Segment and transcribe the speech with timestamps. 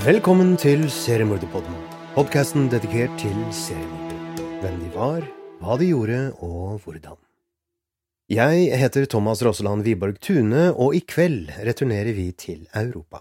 [0.00, 1.74] Velkommen til Seriemorderpodden,
[2.14, 4.44] podkasten dedikert til seriemordere.
[4.62, 5.26] Hvem de var,
[5.60, 7.18] hva de gjorde og hvordan.
[8.32, 13.20] Jeg heter Thomas Rosseland Wiborg Tune, og i kveld returnerer vi til Europa.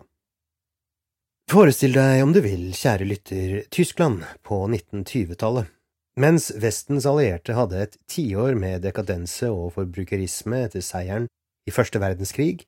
[1.52, 5.68] Forestill deg om du vil, kjære lytter, Tyskland på 1920-tallet.
[6.16, 11.28] Mens Vestens allierte hadde et tiår med dekadense og forbrukerisme etter seieren
[11.68, 12.64] i første verdenskrig,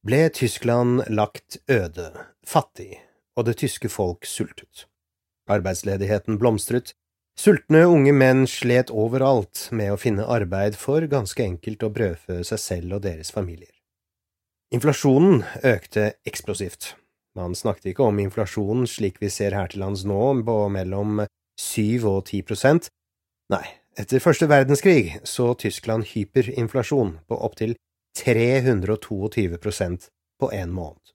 [0.00, 2.08] ble Tyskland lagt øde,
[2.40, 3.02] fattig
[3.40, 4.84] og det tyske folk sultet.
[5.50, 6.92] Arbeidsledigheten blomstret,
[7.40, 12.60] sultne unge menn slet overalt med å finne arbeid for ganske enkelt å brødfø seg
[12.60, 13.72] selv og deres familier.
[14.70, 16.94] Inflasjonen økte eksplosivt.
[17.34, 21.24] Man snakket ikke om inflasjonen slik vi ser her til lands nå, på mellom
[21.58, 22.90] syv og ti prosent.
[23.50, 23.64] Nei,
[23.98, 27.74] etter første verdenskrig så Tyskland hyperinflasjon på opptil
[28.18, 31.14] 322 prosent på en måned.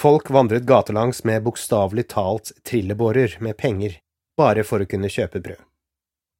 [0.00, 3.98] Folk vandret gatelangs med bokstavelig talt trillebårer med penger,
[4.36, 5.60] bare for å kunne kjøpe brød.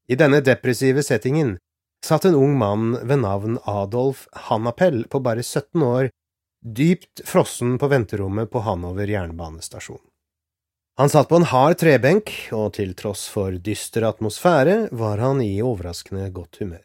[0.09, 1.57] I denne depressive settingen
[2.05, 6.11] satt en ung mann ved navn Adolf Hannapell på bare 17 år,
[6.65, 10.03] dypt frossen på venterommet på Hanover jernbanestasjon.
[10.97, 15.57] Han satt på en hard trebenk, og til tross for dyster atmosfære var han i
[15.65, 16.85] overraskende godt humør.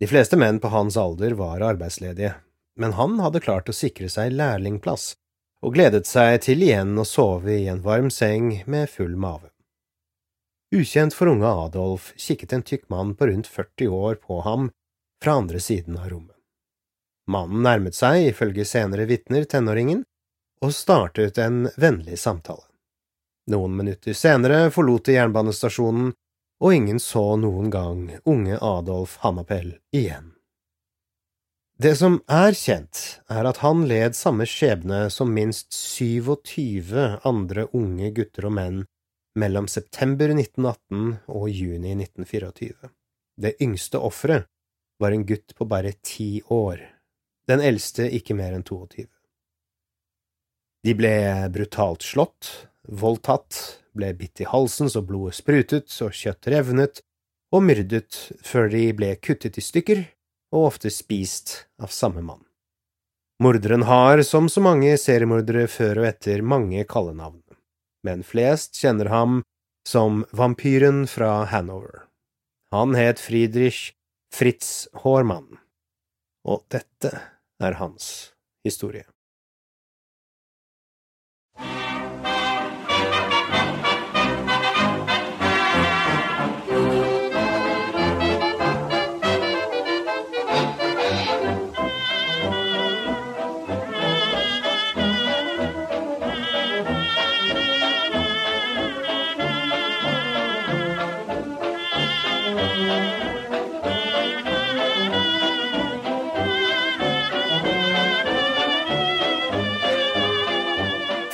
[0.00, 2.36] De fleste menn på hans alder var arbeidsledige,
[2.78, 5.16] men han hadde klart å sikre seg lærlingplass
[5.64, 9.50] og gledet seg til igjen å sove i en varm seng med full mave.
[10.74, 14.70] Ukjent for unge Adolf kikket en tykk mann på rundt 40 år på ham
[15.22, 16.36] fra andre siden av rommet.
[17.28, 20.04] Mannen nærmet seg, ifølge senere vitner, tenåringen,
[20.64, 22.64] og startet en vennlig samtale.
[23.48, 26.12] Noen minutter senere forlot de jernbanestasjonen,
[26.58, 30.32] og ingen så noen gang unge Adolf Hannapell igjen.
[31.78, 33.00] Det som er kjent,
[33.30, 38.80] er at han led samme skjebne som minst 27 andre unge gutter og menn
[39.38, 42.90] mellom september 1918 og juni 1924.
[43.38, 44.48] Det yngste offeret
[44.98, 46.82] var en gutt på bare ti år,
[47.46, 49.06] den eldste ikke mer enn 22.
[50.82, 51.14] De ble
[51.54, 52.50] brutalt slått,
[52.90, 53.54] voldtatt,
[53.94, 57.04] ble bitt i halsen så blodet sprutet og kjøtt revnet,
[57.54, 60.08] og myrdet før de ble kuttet i stykker
[60.54, 62.44] og ofte spist av samme mann.
[63.42, 67.42] Morderen har, som så mange seriemordere før og etter, mange kallenavn,
[68.06, 69.42] men flest kjenner ham
[69.88, 72.08] som vampyren fra Hanover.
[72.74, 73.92] Han het Friedrich
[74.34, 75.60] Fritz Hormann,
[76.44, 77.14] og dette
[77.62, 78.32] er hans
[78.66, 79.06] historie.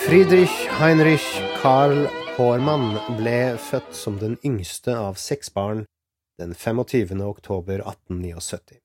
[0.04, 1.25] Friedrich Heinrich
[1.62, 2.03] Karl
[2.37, 5.87] Hormann ble født som den yngste av seks barn
[6.37, 7.22] den 25.
[7.25, 8.77] oktober 1879.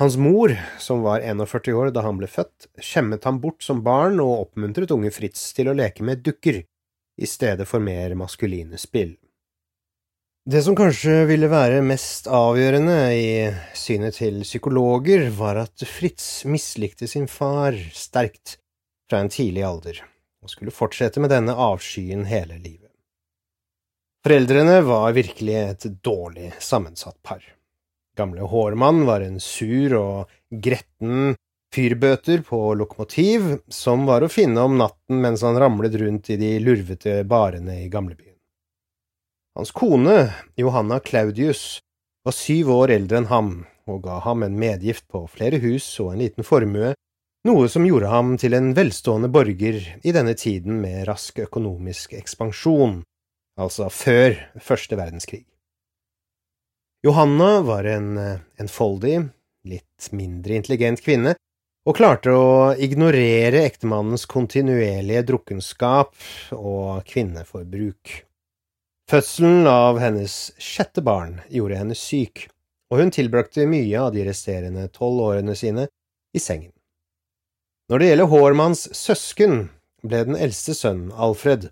[0.00, 4.22] Hans mor, som var 41 år da han ble født, skjemmet ham bort som barn
[4.24, 9.12] og oppmuntret unge Fritz til å leke med dukker i stedet for mer maskuline spill.
[10.48, 13.28] Det som kanskje ville være mest avgjørende i
[13.76, 18.56] synet til psykologer, var at Fritz mislikte sin far sterkt
[19.12, 20.02] fra en tidlig alder
[20.42, 22.90] og skulle fortsette med denne avskyen hele livet.
[24.22, 27.42] Foreldrene var virkelig et dårlig sammensatt par.
[28.16, 31.34] Gamle Hårmann var en sur og gretten
[31.72, 36.52] fyrbøter på lokomotiv som var å finne om natten mens han ramlet rundt i de
[36.60, 38.36] lurvete barene i gamlebyen.
[39.56, 41.80] Hans kone, Johanna Claudius,
[42.24, 43.52] var syv år eldre enn ham
[43.90, 46.92] og ga ham en medgift på flere hus og en liten formue,
[47.48, 53.00] noe som gjorde ham til en velstående borger i denne tiden med rask økonomisk ekspansjon,
[53.58, 55.44] altså før første verdenskrig.
[57.02, 58.12] Johanna var en
[58.62, 59.16] enfoldig,
[59.66, 61.34] litt mindre intelligent kvinne,
[61.82, 66.12] og klarte å ignorere ektemannens kontinuerlige drukkenskap
[66.54, 68.12] og kvinneforbruk.
[69.10, 72.46] Fødselen av hennes sjette barn gjorde henne syk,
[72.92, 75.88] og hun tilbrakte mye av de resterende tolv årene sine
[76.32, 76.70] i sengen.
[77.92, 79.56] Når det gjelder Hårmanns søsken,
[80.00, 81.66] ble den eldste sønnen Alfred,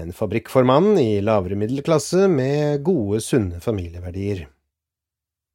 [0.00, 4.46] en fabrikkformann i lavere middelklasse med gode, sunne familieverdier.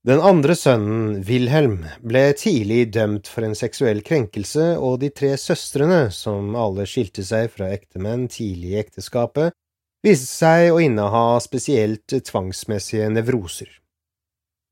[0.05, 6.11] Den andre sønnen, Wilhelm, ble tidlig dømt for en seksuell krenkelse, og de tre søstrene,
[6.13, 9.57] som alle skilte seg fra ektemenn tidlig i ekteskapet,
[10.05, 13.73] viste seg å inneha spesielt tvangsmessige nevroser.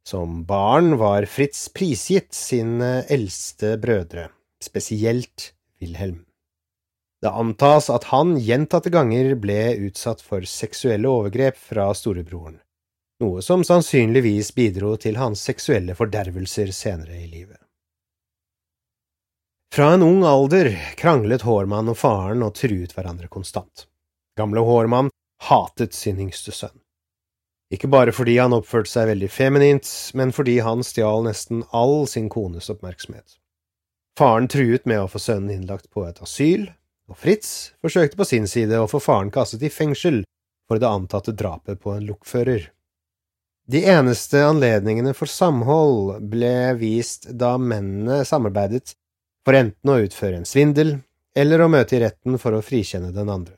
[0.05, 4.29] Som barn var Fritz prisgitt sine eldste brødre,
[4.63, 5.51] spesielt
[5.83, 6.23] Wilhelm.
[7.23, 12.59] Det antas at han gjentatte ganger ble utsatt for seksuelle overgrep fra storebroren
[13.23, 17.59] noe som sannsynligvis bidro til hans seksuelle fordervelser senere i livet.
[19.73, 20.69] Fra en ung alder
[20.99, 23.87] kranglet Hårmann og faren og truet hverandre konstant.
[24.37, 25.09] Gamle Hårmann
[25.49, 26.75] hatet sin yngste sønn.
[27.73, 32.29] Ikke bare fordi han oppførte seg veldig feminint, men fordi han stjal nesten all sin
[32.29, 33.39] kones oppmerksomhet.
[34.17, 36.67] Faren truet med å få sønnen innlagt på et asyl,
[37.09, 40.21] og Fritz forsøkte på sin side å få faren kastet i fengsel
[40.69, 42.69] for det antatte drapet på en lokfører.
[43.65, 48.93] De eneste anledningene for samhold ble vist da mennene samarbeidet
[49.47, 50.97] for enten å utføre en svindel
[51.35, 53.55] eller å møte i retten for å frikjenne den andre.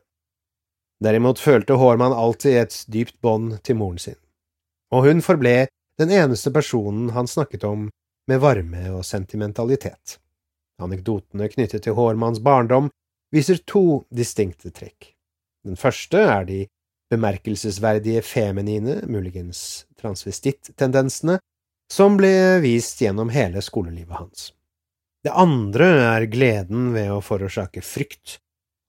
[1.03, 4.19] Derimot følte Hårmann alltid et dypt bånd til moren sin,
[4.93, 5.65] og hun forble
[5.99, 7.89] den eneste personen han snakket om
[8.29, 10.21] med varme og sentimentalitet.
[10.81, 12.89] Anekdotene knyttet til Hårmanns barndom
[13.35, 15.13] viser to distinkte trekk.
[15.65, 16.59] Den første er de
[17.13, 21.39] bemerkelsesverdige feminine, muligens transvestitt-tendensene,
[21.91, 24.51] som ble vist gjennom hele skolelivet hans.
[25.25, 28.39] Det andre er gleden ved å forårsake frykt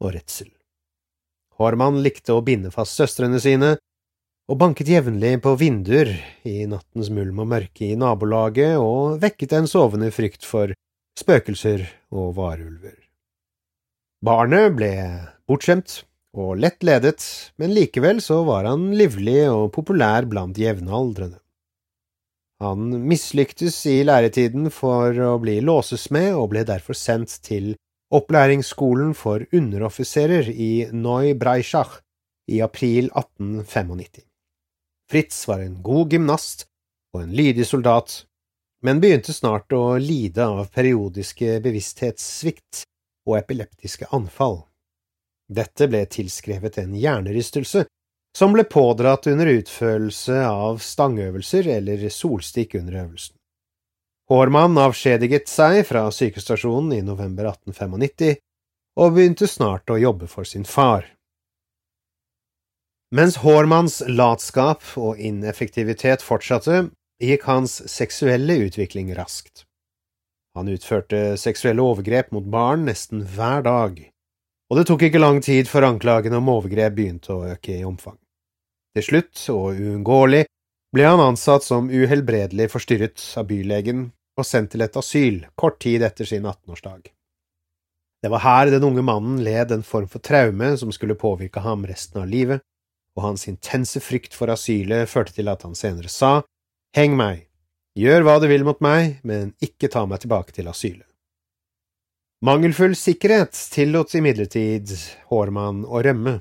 [0.02, 0.50] og redsel.
[1.56, 3.76] Hårmann likte å binde fast søstrene sine,
[4.46, 6.12] og banket jevnlig på vinduer
[6.46, 10.70] i nattens mulm og mørke i nabolaget og vekket en sovende frykt for
[11.16, 12.98] spøkelser og varulver.
[14.24, 14.92] Barnet ble
[15.48, 16.02] bortskjemt
[16.36, 17.22] og lett ledet,
[17.60, 21.40] men likevel så var han livlig og populær blant jevnaldrende.
[22.64, 27.74] Han mislyktes i læretiden for å bli låsesmed og ble derfor sendt til
[28.16, 31.98] opplæringsskolen for underoffiserer i Neu Breischach
[32.48, 34.24] i april 1895.
[35.10, 36.66] Fritz var en god gymnast
[37.14, 38.24] og en lydig soldat,
[38.84, 42.84] men begynte snart å lide av periodiske bevissthetssvikt
[43.26, 44.64] og epileptiske anfall.
[45.48, 47.86] Dette ble tilskrevet en hjernerystelse
[48.36, 53.36] som ble pådratt under utførelse av stangøvelser eller solstikk under øvelsen.
[54.28, 58.40] Hårmann avskjediget seg fra sykestasjonen i november 1895
[58.96, 61.06] og begynte snart å jobbe for sin far.
[63.14, 66.88] Mens Hårmanns latskap og ineffektivitet fortsatte,
[67.22, 69.64] gikk hans seksuelle utvikling raskt.
[70.56, 73.98] Han utførte seksuelle overgrep mot barn nesten hver dag
[74.66, 78.18] og det tok ikke lang tid før anklagene om overgrep begynte å øke i omfang.
[78.96, 80.46] Til slutt, og uunngåelig,
[80.94, 86.02] ble han ansatt som uhelbredelig forstyrret av bylegen og sendt til et asyl kort tid
[86.06, 87.12] etter sin 18-årsdag.
[88.24, 91.84] Det var her den unge mannen led en form for traume som skulle påvirke ham
[91.86, 92.64] resten av livet,
[93.16, 96.40] og hans intense frykt for asylet førte til at han senere sa,
[96.96, 97.42] Heng meg,
[97.92, 101.04] gjør hva du vil mot meg, men ikke ta meg tilbake til asylet.
[102.40, 104.94] Mangelfull sikkerhet tillot imidlertid
[105.28, 106.38] Hårmann å rømme,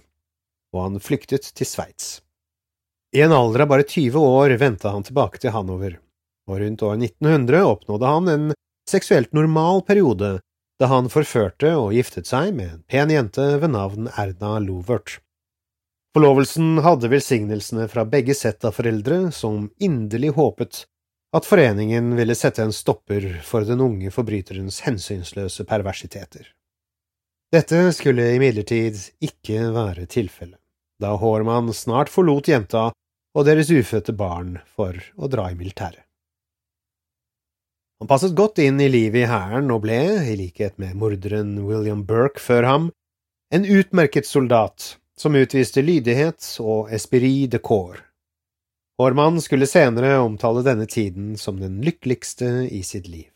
[0.72, 2.22] og han flyktet til Sveits.
[3.12, 5.98] I en alder av bare 20 år vendte han tilbake til Hanover,
[6.48, 8.48] og rundt år 1900 oppnådde han en
[8.88, 10.38] seksuelt normal periode
[10.80, 15.18] da han forførte og giftet seg med en pen jente ved navn Erna Lovert.
[16.16, 20.86] Forlovelsen hadde velsignelsene fra begge sett av foreldre, som inderlig håpet
[21.36, 26.48] at foreningen ville sette en stopper for den unge forbryterens hensynsløse perversiteter.
[27.52, 30.62] Dette skulle imidlertid ikke være tilfellet,
[31.04, 32.88] da Hårmann snart forlot jenta
[33.36, 36.00] og deres ufødte barn for å dra i militæret.
[38.00, 40.00] Han passet godt inn i livet i hæren og ble,
[40.32, 42.94] i likhet med morderen William Burke før ham,
[43.52, 48.02] en utmerket soldat, som utviste lydighet og esprit de corps.
[49.00, 53.28] Hormann skulle senere omtale denne tiden som den lykkeligste i sitt liv.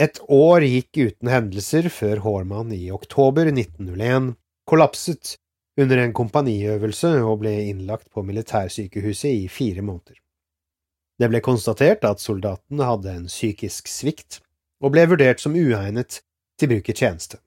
[0.00, 4.32] Et år gikk uten hendelser før Hormann i oktober 1901
[4.70, 5.36] kollapset
[5.80, 10.16] under en kompaniøvelse og ble innlagt på militærsykehuset i fire måneder.
[11.20, 14.40] Det ble konstatert at soldaten hadde en psykisk svikt
[14.80, 16.22] og ble vurdert som uegnet
[16.58, 17.38] til bruk i tjeneste.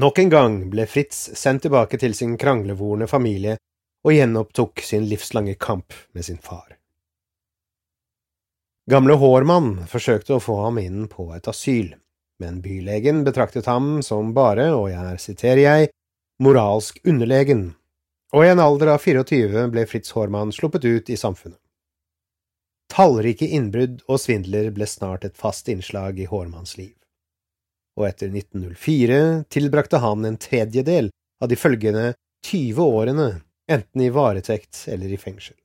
[0.00, 3.58] Nok en gang ble Fritz sendt tilbake til sin kranglevorne familie
[4.04, 6.74] og gjenopptok sin livslange kamp med sin far.
[8.90, 11.94] Gamle Hårmann forsøkte å få ham inn på et asyl,
[12.42, 15.92] men bylegen betraktet ham som bare, og jeg siterer jeg,
[16.42, 17.70] moralsk underlegen,
[18.34, 21.60] og i en alder av 24 ble Fritz Hårmann sluppet ut i samfunnet.
[22.92, 26.92] Tallrike innbrudd og svindler ble snart et fast innslag i Hårmanns liv,
[27.98, 29.18] og etter 1904
[29.52, 31.10] tilbrakte han en tredjedel
[31.42, 32.12] av de følgende
[32.46, 33.28] 20 årene
[33.70, 35.56] enten i varetekt eller i fengsel.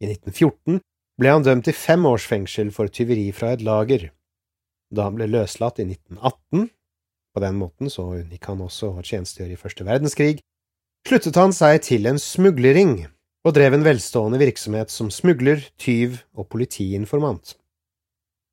[0.00, 0.80] I 1914
[1.20, 4.10] ble han dømt til fem års fengsel for tyveri fra et lager.
[4.92, 6.68] Da han ble løslatt i 1918,
[7.36, 10.38] på den måten så unngikk han også å tjenestegjøre i første verdenskrig,
[11.08, 12.98] sluttet han seg til en smuglering
[13.46, 17.54] og drev en velstående virksomhet som smugler, tyv og politiinformant.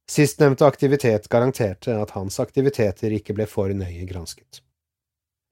[0.09, 4.59] Sistnevnte aktivitet garanterte at hans aktiviteter ikke ble for nøye gransket.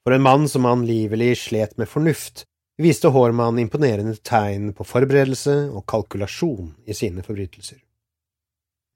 [0.04, 2.44] For en mann som angivelig slet med fornuft,
[2.82, 7.78] viste Hormann imponerende tegn på forberedelse og kalkulasjon i sine forbrytelser.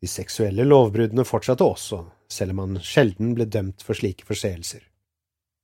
[0.01, 4.81] De seksuelle lovbruddene fortsatte også, selv om han sjelden ble dømt for slike forseelser,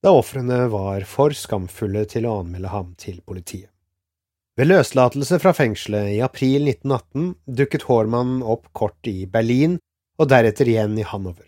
[0.02, 3.71] da ofrene var for skamfulle til å anmelde ham til politiet.
[4.62, 9.80] Ved løslatelse fra fengselet i april 1918 dukket Hormann opp kort i Berlin
[10.22, 11.48] og deretter igjen i Hanover.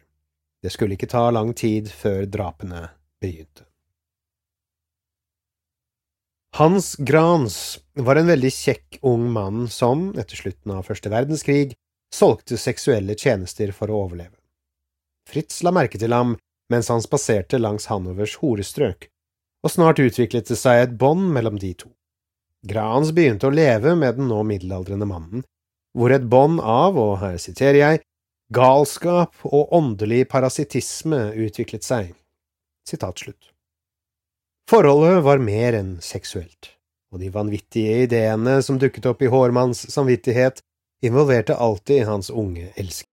[0.65, 2.87] Det skulle ikke ta lang tid før drapene
[3.21, 3.67] begynte.
[6.57, 7.59] Hans Grans
[7.93, 11.77] var en veldig kjekk ung mann som, etter slutten av første verdenskrig,
[12.09, 14.39] solgte seksuelle tjenester for å overleve.
[15.29, 16.39] Fritz la merke til ham
[16.73, 19.11] mens han spaserte langs Hanovers horestrøk,
[19.61, 21.93] og snart utviklet det seg et bånd mellom de to.
[22.63, 25.43] Grans begynte å leve med den nå middelaldrende mannen,
[25.93, 28.03] hvor et bånd av, og her siterer jeg,
[28.53, 32.13] galskap og åndelig parasittisme utviklet seg.
[32.87, 33.51] Sitat slutt.
[34.71, 36.71] Forholdet var mer enn seksuelt,
[37.11, 40.63] og de vanvittige ideene som dukket opp i Hårmanns samvittighet,
[41.03, 43.12] involverte alltid hans unge elsker.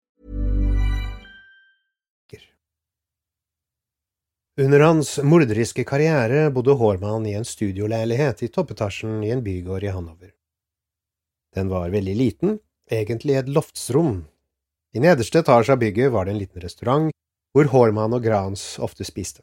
[4.59, 9.93] Under hans morderiske karriere bodde Hormann i en studioleilighet i toppetasjen i en bygård i
[9.95, 10.33] Hanover.
[11.55, 12.57] Den var veldig liten,
[12.91, 14.25] egentlig et loftsrom.
[14.91, 17.15] I nederste etasje av bygget var det en liten restaurant,
[17.55, 19.39] hvor Hormann og Grans ofte spiste.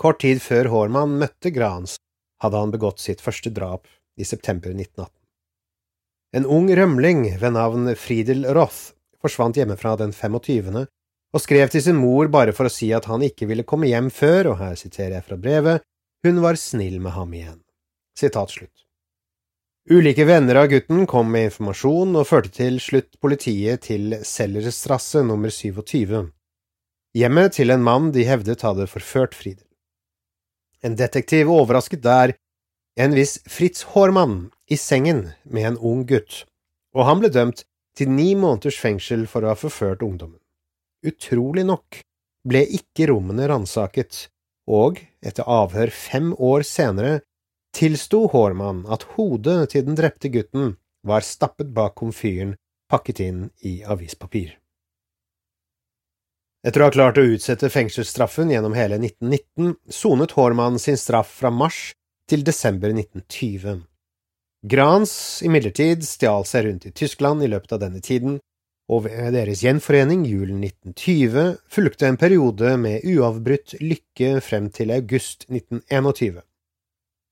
[0.00, 1.98] Kort tid før Hormann møtte Grans,
[2.40, 3.84] hadde han begått sitt første drap
[4.16, 5.12] i september 1918.
[6.40, 10.86] En ung rømling ved navn Fridel Roth forsvant hjemmefra den 25
[11.34, 14.10] og skrev til sin mor bare for å si at han ikke ville komme hjem
[14.14, 15.82] før, og her siterer jeg fra brevet,
[16.24, 17.60] hun var snill med ham igjen.
[18.16, 18.84] Sitat slutt.
[19.90, 25.52] Ulike venner av gutten kom med informasjon og førte til slutt politiet til Sellerstrasse nummer
[25.52, 26.30] 27,
[27.18, 29.66] hjemmet til en mann de hevdet hadde forført Fridel.
[30.84, 32.36] En detektiv overrasket der
[32.96, 36.44] en viss Fritz Hårmann i sengen med en ung gutt,
[36.94, 37.66] og han ble dømt
[37.98, 40.38] til ni måneders fengsel for å ha forført ungdommen.
[41.04, 42.00] Utrolig nok
[42.48, 44.28] ble ikke rommene ransaket,
[44.68, 47.20] og etter avhør fem år senere
[47.76, 52.54] tilsto Hormann at hodet til den drepte gutten var stappet bak komfyren
[52.90, 54.54] pakket inn i avispapir.
[56.64, 61.50] Etter å ha klart å utsette fengselsstraffen gjennom hele 1919, sonet Hormann sin straff fra
[61.52, 61.90] mars
[62.30, 63.82] til desember 1920.
[64.64, 65.12] Grans
[65.44, 68.38] imidlertid stjal seg rundt i Tyskland i løpet av denne tiden,
[68.92, 75.46] og ved deres gjenforening julen 1920 fulgte en periode med uavbrutt lykke frem til august
[75.48, 76.42] 1921.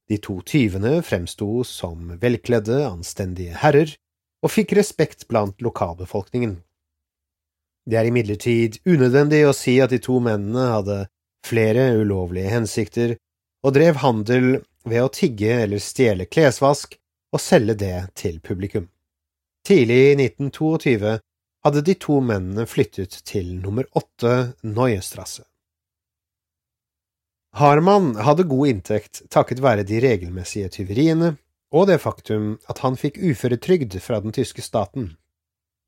[0.09, 3.93] De to tyvene fremsto som velkledde, anstendige herrer
[4.43, 6.57] og fikk respekt blant lokalbefolkningen.
[7.87, 10.99] Det er imidlertid unødvendig å si at de to mennene hadde
[11.47, 13.17] flere ulovlige hensikter
[13.63, 14.49] og drev handel
[14.89, 16.97] ved å tigge eller stjele klesvask
[17.33, 18.89] og selge det til publikum.
[19.67, 21.19] Tidlig i 1922
[21.65, 25.45] hadde de to mennene flyttet til nummer åtte Neuestrasse.
[27.53, 31.35] Harman hadde god inntekt takket være de regelmessige tyveriene
[31.73, 35.15] og det faktum at han fikk uføretrygd fra den tyske staten.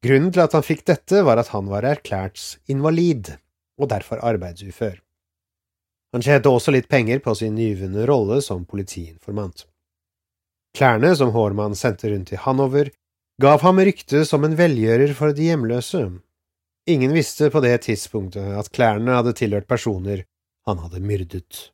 [0.05, 3.35] Grunnen til at han fikk dette, var at han var erklært invalid,
[3.81, 4.99] og derfor arbeidsufør.
[6.15, 9.65] Han tjente også litt penger på sin nyvunne rolle som politiinformant.
[10.77, 12.91] Klærne som Hormann sendte rundt i Hanover,
[13.43, 16.05] gav ham rykte som en velgjører for de hjemløse.
[16.87, 20.25] Ingen visste på det tidspunktet at klærne hadde tilhørt personer
[20.69, 21.71] han hadde myrdet.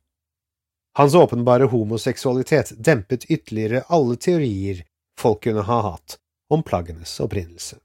[0.99, 4.83] Hans åpenbare homoseksualitet dempet ytterligere alle teorier
[5.19, 6.19] folk kunne ha hatt
[6.51, 7.77] om plaggenes opprinnelse.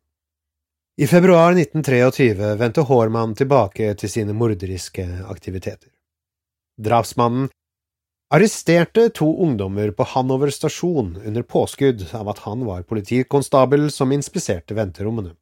[0.98, 5.92] I februar 1923 vendte Hormann tilbake til sine morderiske aktiviteter.
[6.82, 7.50] Drapsmannen
[8.34, 14.74] arresterte to ungdommer på Hanover stasjon under påskudd av at han var politikonstabel som inspiserte
[14.74, 15.36] venterommene.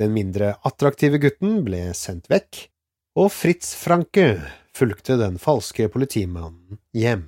[0.00, 2.66] Den mindre attraktive gutten ble sendt vekk,
[3.20, 4.40] og Fritz Franke
[4.76, 7.26] fulgte den falske politimannen hjem.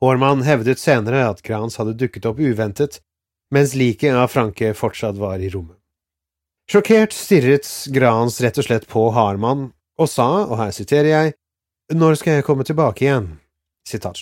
[0.00, 3.00] Hormann hevdet senere at Grans hadde dukket opp uventet,
[3.50, 5.78] mens liket av Franke fortsatt var i rommet.
[6.70, 11.34] Sjokkert stirret Grans rett og slett på Harman og sa, og her siterer jeg,
[11.94, 13.26] Når skal jeg komme tilbake igjen?
[13.86, 14.18] Sitat.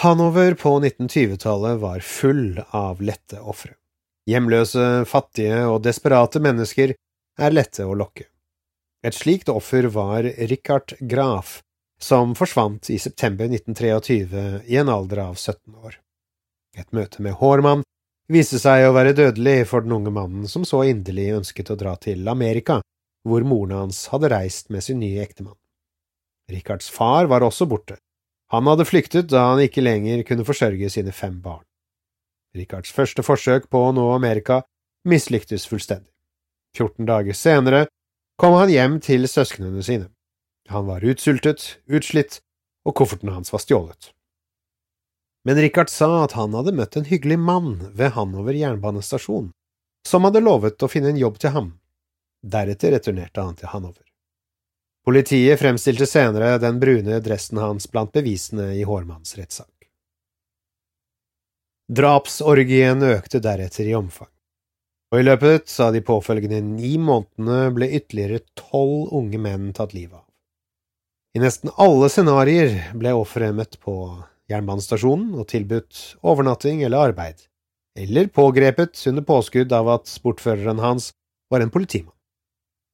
[0.00, 3.74] Hanover på 1920-tallet var full av lette ofre.
[4.26, 8.24] Hjemløse, fattige og desperate mennesker er lette å lokke.
[9.04, 11.60] Et slikt offer var Richard Graf,
[12.00, 16.00] som forsvant i september 1923 i en alder av 17 år.
[16.80, 17.84] Et møte med Hormann
[18.32, 21.92] viste seg å være dødelig for den unge mannen som så inderlig ønsket å dra
[22.00, 22.80] til Amerika,
[23.26, 25.58] hvor moren hans hadde reist med sin nye ektemann.
[26.50, 27.98] Richards far var også borte.
[28.54, 31.64] Han hadde flyktet da han ikke lenger kunne forsørge sine fem barn.
[32.56, 34.62] Richards første forsøk på å nå Amerika
[35.06, 36.12] mislyktes fullstendig.
[36.76, 37.86] 14 dager senere
[38.40, 40.10] kom han hjem til søsknene sine.
[40.68, 42.40] Han var utsultet, utslitt,
[42.86, 44.12] og kofferten hans var stjålet.
[45.46, 49.52] Men Richard sa at han hadde møtt en hyggelig mann ved Hanover jernbanestasjon,
[50.06, 51.68] som hadde lovet å finne en jobb til ham.
[52.42, 54.02] Deretter returnerte han til Hanover.
[55.06, 59.70] Politiet fremstilte senere den brune dressen hans blant bevisene i Hårmanns rettssak.
[61.86, 64.32] Drapsorgien økte deretter i omfang
[65.12, 70.18] og i løpet av de påfølgende ni månedene ble ytterligere tolv unge menn tatt livet
[70.18, 70.24] av.
[71.36, 73.94] I nesten alle scenarioer ble offeret møtt på
[74.50, 77.44] jernbanestasjonen og tilbudt overnatting eller arbeid,
[77.98, 81.12] eller pågrepet under påskudd av at bortføreren hans
[81.52, 82.15] var en politimann.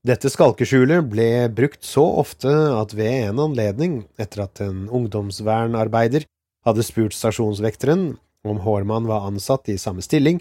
[0.02, 6.26] Dette skalkeskjulet ble brukt så ofte at ved en anledning, etter at en ungdomsvernarbeider
[6.66, 10.40] hadde spurt stasjonsvekteren om Hårmann var ansatt i samme stilling,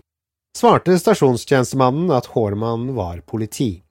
[0.57, 3.83] svarte stasjonstjenestemannen at Hormann var politi.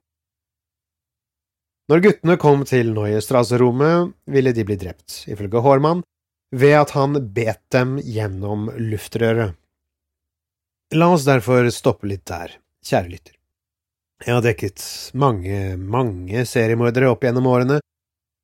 [1.87, 6.03] Når guttene kom til Neuestrasse-rommet, ville de bli drept, ifølge Hormann,
[6.51, 9.55] ved at han bet dem gjennom luftrøret.
[10.91, 13.40] La oss derfor stoppe litt der, kjære lytter.
[14.21, 14.83] Jeg har dekket
[15.17, 17.79] mange, mange seriemordere opp gjennom årene,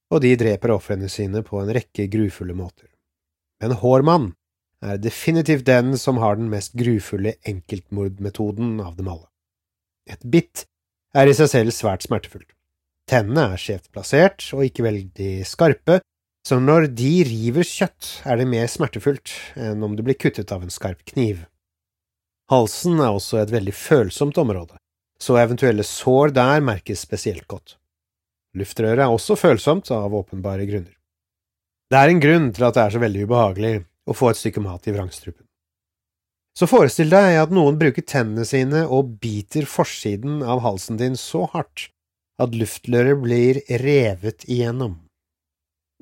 [0.09, 2.87] og de dreper ofrene sine på en rekke grufulle måter.
[3.61, 4.31] Men Hårmann
[4.81, 9.27] er definitivt den som har den mest grufulle enkeltmordmetoden av dem alle.
[10.09, 10.65] Et bitt
[11.13, 12.49] er i seg selv svært smertefullt.
[13.07, 15.99] Tennene er skjevt plassert og ikke veldig skarpe,
[16.47, 20.63] så når de river kjøtt, er det mer smertefullt enn om det blir kuttet av
[20.63, 21.45] en skarp kniv.
[22.49, 24.79] Halsen er også et veldig følsomt område,
[25.21, 27.77] så eventuelle sår der merkes spesielt godt.
[28.57, 30.93] Luftrøret er også følsomt av åpenbare grunner.
[31.87, 33.75] Det er en grunn til at det er så veldig ubehagelig,
[34.07, 35.43] å få et stykke mat i vrangstrupen.
[36.57, 41.45] Så forestill deg at noen bruker tennene sine og biter forsiden av halsen din så
[41.53, 41.89] hardt
[42.41, 44.97] at luftløret blir revet igjennom.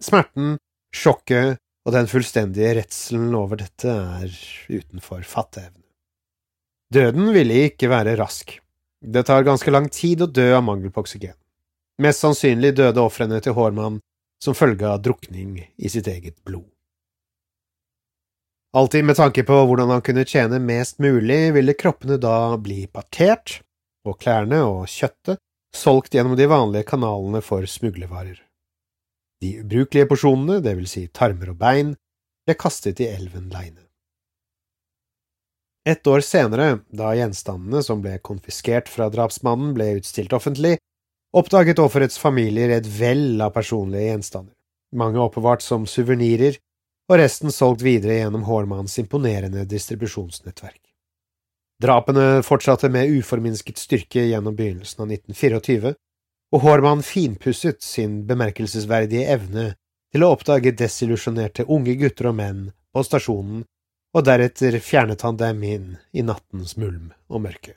[0.01, 0.55] Smerten,
[0.95, 4.31] sjokket og den fullstendige redselen over dette er
[4.71, 5.83] utenfor fatteevne.
[6.93, 8.57] Døden ville ikke være rask.
[9.01, 11.35] Det tar ganske lang tid å dø av mangel på oksygen.
[12.01, 13.99] Mest sannsynlig døde ofrene til Hårmann
[14.43, 16.67] som følge av drukning i sitt eget blod.
[18.75, 23.61] Alltid med tanke på hvordan han kunne tjene mest mulig, ville kroppene da bli partert,
[24.03, 25.39] og klærne og kjøttet
[25.75, 28.41] solgt gjennom de vanlige kanalene for smuglervarer.
[29.41, 31.95] De ubrukelige porsjonene, det vil si tarmer og bein,
[32.45, 33.84] ble kastet i elven Leine.
[35.85, 40.79] Et år senere, da gjenstandene som ble konfiskert fra drapsmannen ble utstilt offentlig,
[41.35, 44.55] oppdaget offerets familier et vell av personlige gjenstander,
[44.97, 46.57] mange oppbevart som suvenirer,
[47.05, 50.81] og resten solgt videre gjennom Hormans imponerende distribusjonsnettverk.
[51.83, 55.93] Drapene fortsatte med uforminsket styrke gjennom begynnelsen av 1924,
[56.55, 59.73] og Horman finpusset sin bemerkelsesverdige evne
[60.15, 62.61] til å oppdage desillusjonerte unge gutter og menn
[62.95, 63.65] på stasjonen,
[64.15, 67.75] og deretter fjernet han dem inn i nattens mulm og mørke.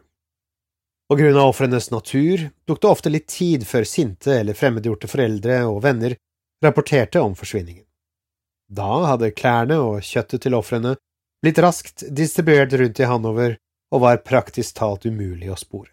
[1.08, 5.62] På grunn av ofrenes natur tok det ofte litt tid før sinte eller fremmedgjorte foreldre
[5.66, 6.14] og venner
[6.64, 7.84] rapporterte om forsvinningen.
[8.68, 10.94] Da hadde klærne og kjøttet til ofrene
[11.42, 13.56] blitt raskt distribuert rundt i Hanover
[13.94, 15.90] og var praktisk talt umulig å spore.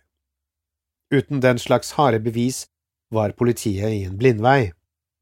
[1.13, 2.65] Uten den slags harde bevis
[3.13, 4.73] var politiet i en blindvei,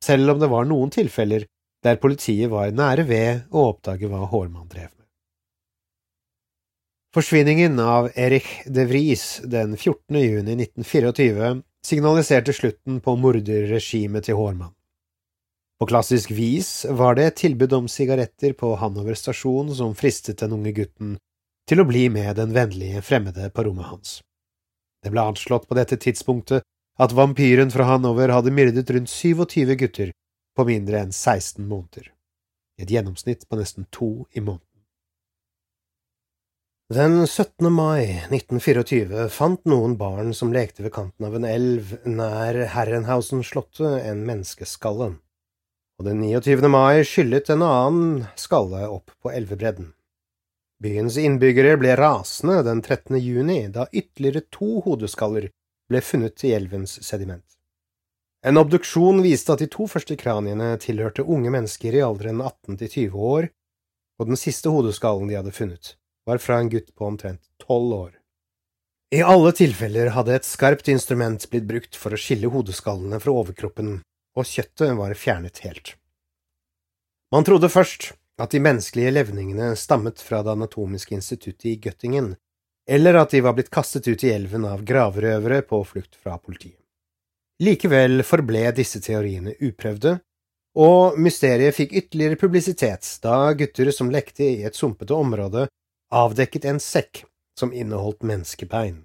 [0.04, 1.46] selv om det var noen tilfeller
[1.84, 5.03] der politiet var nære ved å oppdage hva Hårmann drev med.
[7.14, 10.18] Forsvinningen av Erich de Vries den 14.
[10.18, 14.72] juni 1924 signaliserte slutten på morderregimet til Hormann.
[15.78, 20.58] På klassisk vis var det et tilbud om sigaretter på Hanover stasjon som fristet den
[20.58, 21.14] unge gutten
[21.70, 24.18] til å bli med den vennlige fremmede på rommet hans.
[25.06, 26.66] Det ble anslått på dette tidspunktet
[26.98, 30.18] at vampyren fra Hanover hadde myrdet rundt 27 gutter
[30.58, 32.10] på mindre enn 16 måneder,
[32.82, 34.73] et gjennomsnitt på nesten to i måneden.
[36.92, 37.72] Den 17.
[37.72, 44.26] mai 1924 fant noen barn som lekte ved kanten av en elv nær Herrenhausen-slottet, en
[44.28, 45.08] menneskeskalle,
[45.96, 46.68] og den 29.
[46.68, 49.94] mai skyllet en annen skalle opp på elvebredden.
[50.84, 53.16] Byens innbyggere ble rasende den 13.
[53.16, 55.48] juni da ytterligere to hodeskaller
[55.88, 57.48] ble funnet i elvens sediment.
[58.44, 62.96] En obduksjon viste at de to første kraniene tilhørte unge mennesker i alderen 18 til
[63.00, 63.52] 20 år,
[64.20, 68.12] og den siste hodeskallen de hadde funnet, var fra en gutt på omtrent 12 år.
[69.14, 74.00] I alle tilfeller hadde et skarpt instrument blitt brukt for å skille hodeskallene fra overkroppen,
[74.34, 75.94] og kjøttet var fjernet helt.
[77.34, 82.34] Man trodde først at de menneskelige levningene stammet fra Det anatomiske instituttet i Göttingen,
[82.90, 86.80] eller at de var blitt kastet ut i elven av gravrøvere på flukt fra politiet.
[87.64, 90.18] Likevel forble disse teoriene uprøvde,
[90.74, 95.68] og mysteriet fikk ytterligere publisitet da gutter som lekte i et sumpete område,
[96.14, 97.24] avdekket en sekk
[97.60, 99.04] som inneholdt menneskebein.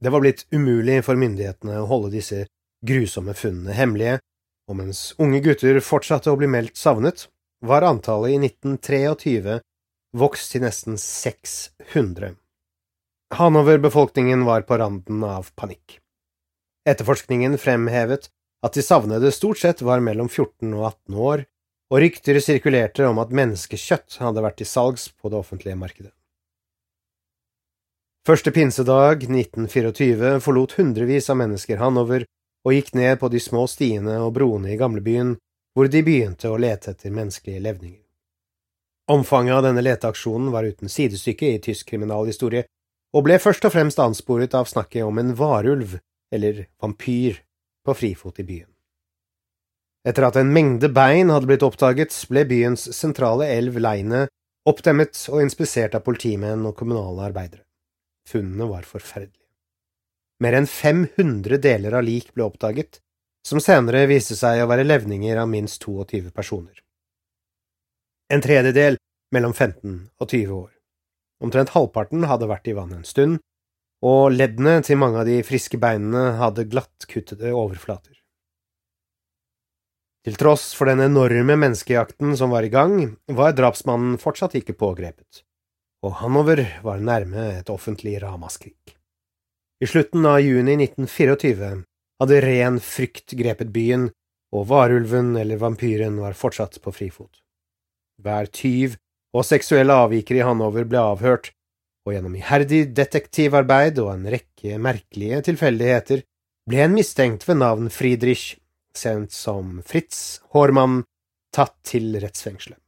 [0.00, 2.46] Det var blitt umulig for myndighetene å holde disse
[2.86, 4.20] grusomme funnene hemmelige,
[4.70, 7.26] og mens unge gutter fortsatte å bli meldt savnet,
[7.60, 9.58] var antallet i 1923
[10.16, 12.36] vokst til nesten 600.
[13.36, 15.98] Hanover-befolkningen var på randen av panikk.
[16.88, 18.30] Etterforskningen fremhevet
[18.64, 21.44] at de savnede stort sett var mellom 14 og 18 år,
[21.90, 26.12] og rykter sirkulerte om at menneskekjøtt hadde vært til salgs på det offentlige markedet.
[28.26, 32.26] Første pinsedag 1924 forlot hundrevis av mennesker Hanover
[32.66, 35.34] og gikk ned på de små stiene og broene i gamlebyen
[35.74, 38.02] hvor de begynte å lete etter menneskelige levninger.
[39.10, 42.66] Omfanget av denne leteaksjonen var uten sidestykke i tysk kriminalhistorie,
[43.10, 45.96] og ble først og fremst ansporet av snakket om en varulv,
[46.30, 47.40] eller vampyr,
[47.82, 48.69] på frifot i byen.
[50.06, 54.26] Etter at en mengde bein hadde blitt oppdaget, ble byens sentrale elv Leine
[54.68, 57.64] oppdemmet og inspisert av politimenn og kommunale arbeidere.
[58.28, 59.36] Funnene var forferdelige.
[60.40, 63.00] Mer enn 500 deler av lik ble oppdaget,
[63.46, 66.80] som senere viste seg å være levninger av minst 22 personer.
[68.32, 68.96] En tredjedel
[69.34, 70.70] mellom 15 og 20 år.
[71.44, 73.40] Omtrent halvparten hadde vært i vann en stund,
[74.04, 78.19] og leddene til mange av de friske beinene hadde glattkuttede overflater.
[80.20, 85.44] Til tross for den enorme menneskejakten som var i gang, var drapsmannen fortsatt ikke pågrepet,
[86.04, 88.96] og Hanover var nærme et offentlig ramaskrik.
[89.80, 91.70] I slutten av juni 1924
[92.20, 94.10] hadde ren frykt grepet byen,
[94.52, 97.40] og varulven eller vampyren var fortsatt på frifot.
[98.20, 98.98] Hver tyv
[99.32, 101.54] og seksuelle avviker i Hanover ble avhørt,
[102.04, 106.26] og gjennom iherdig detektivarbeid og en rekke merkelige tilfeldigheter
[106.68, 108.59] ble en mistenkt ved navn Friedrich,
[108.96, 111.04] sendt som Fritz Hårmann,
[111.54, 112.78] tatt til rettsfengselet.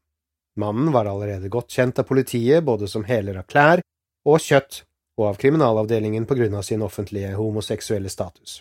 [0.57, 3.81] Mannen var allerede godt kjent av politiet både som heler av klær
[4.29, 4.83] og kjøtt,
[5.21, 8.61] og av kriminalavdelingen på grunn av sin offentlige homoseksuelle status.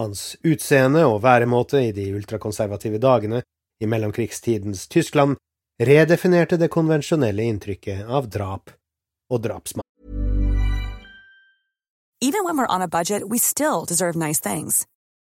[0.00, 3.42] Hans utseende og væremåte i de ultrakonservative dagene
[3.80, 5.36] i mellomkrigstidens Tyskland
[5.80, 8.72] redefinerte det konvensjonelle inntrykket av drap
[9.30, 9.84] og drapsmann.
[12.22, 14.86] Even when we're on a budget, we still deserve nice things.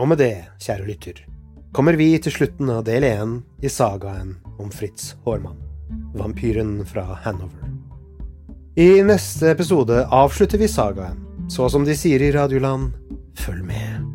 [0.00, 1.18] Og med det, kjære lytter,
[1.76, 5.58] kommer vi til slutten av del én i sagaen om Fritz Hårmann,
[6.16, 7.68] vampyren fra Hanover.
[8.80, 11.20] I neste episode avslutter vi sagaen,
[11.52, 12.94] så som de sier i Radioland,
[13.36, 14.09] følg med.